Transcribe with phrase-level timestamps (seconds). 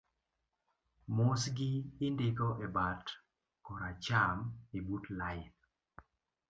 [1.15, 1.69] mosgi
[2.07, 3.05] indiko e bat
[3.65, 4.37] koracham
[4.77, 5.47] ebut lain